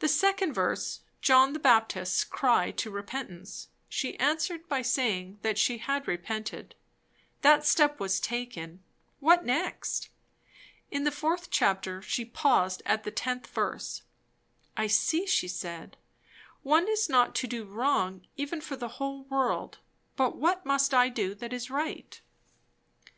The 0.00 0.08
second 0.08 0.52
verse, 0.52 1.00
John 1.22 1.54
the 1.54 1.58
Baptist's 1.58 2.24
cry 2.24 2.72
to 2.72 2.90
repentance, 2.90 3.68
she 3.88 4.18
answered 4.20 4.68
by 4.68 4.82
saying 4.82 5.38
that 5.40 5.56
she 5.56 5.78
had 5.78 6.06
repented; 6.06 6.74
that 7.40 7.64
step 7.64 7.98
was 7.98 8.20
taken; 8.20 8.82
what 9.18 9.42
next? 9.42 10.10
In 10.90 11.04
the 11.04 11.10
fourth 11.10 11.48
chapter 11.50 12.02
she 12.02 12.26
paused 12.26 12.82
at 12.84 13.04
the 13.04 13.10
10th 13.12 13.46
verse. 13.46 14.02
I 14.76 14.88
see, 14.88 15.26
she 15.26 15.48
said, 15.48 15.96
one 16.62 16.86
is 16.86 17.08
not 17.08 17.34
to 17.36 17.46
do 17.46 17.64
wrong 17.64 18.26
even 18.36 18.60
for 18.60 18.76
the 18.76 18.88
whole 19.00 19.22
world; 19.24 19.78
but 20.16 20.36
what 20.36 20.66
must 20.66 20.92
I 20.92 21.08
do 21.08 21.34
that 21.36 21.54
is 21.54 21.68
_right? 21.68 22.20